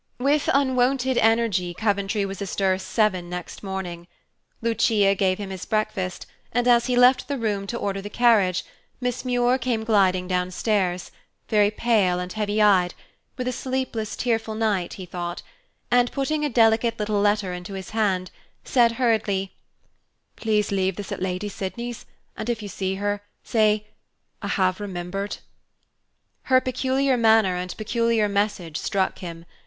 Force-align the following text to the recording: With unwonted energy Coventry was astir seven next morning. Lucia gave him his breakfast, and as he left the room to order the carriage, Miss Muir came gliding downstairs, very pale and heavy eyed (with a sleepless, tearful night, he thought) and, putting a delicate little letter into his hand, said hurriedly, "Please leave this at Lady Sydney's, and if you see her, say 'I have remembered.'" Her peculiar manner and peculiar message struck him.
With 0.17 0.49
unwonted 0.51 1.19
energy 1.19 1.75
Coventry 1.75 2.25
was 2.25 2.41
astir 2.41 2.79
seven 2.79 3.29
next 3.29 3.61
morning. 3.61 4.07
Lucia 4.59 5.13
gave 5.13 5.37
him 5.37 5.51
his 5.51 5.63
breakfast, 5.63 6.25
and 6.51 6.67
as 6.67 6.87
he 6.87 6.95
left 6.95 7.27
the 7.27 7.37
room 7.37 7.67
to 7.67 7.77
order 7.77 8.01
the 8.01 8.09
carriage, 8.09 8.65
Miss 8.99 9.23
Muir 9.23 9.59
came 9.59 9.83
gliding 9.83 10.27
downstairs, 10.27 11.11
very 11.49 11.69
pale 11.69 12.17
and 12.19 12.33
heavy 12.33 12.59
eyed 12.63 12.95
(with 13.37 13.47
a 13.47 13.51
sleepless, 13.51 14.15
tearful 14.15 14.55
night, 14.55 14.93
he 14.93 15.05
thought) 15.05 15.43
and, 15.91 16.11
putting 16.11 16.43
a 16.43 16.49
delicate 16.49 16.97
little 16.97 17.21
letter 17.21 17.53
into 17.53 17.75
his 17.75 17.91
hand, 17.91 18.31
said 18.63 18.93
hurriedly, 18.93 19.53
"Please 20.35 20.71
leave 20.71 20.95
this 20.95 21.11
at 21.11 21.21
Lady 21.21 21.47
Sydney's, 21.47 22.07
and 22.35 22.49
if 22.49 22.63
you 22.63 22.67
see 22.67 22.95
her, 22.95 23.21
say 23.43 23.85
'I 24.41 24.47
have 24.47 24.79
remembered.'" 24.79 25.37
Her 26.45 26.59
peculiar 26.59 27.17
manner 27.17 27.55
and 27.55 27.77
peculiar 27.77 28.27
message 28.27 28.77
struck 28.77 29.19
him. 29.19 29.45